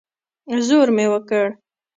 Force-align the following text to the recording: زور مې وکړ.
زور 0.67 0.87
مې 0.95 1.05
وکړ. 1.11 1.45